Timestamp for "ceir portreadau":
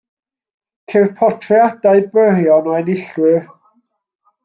0.93-2.03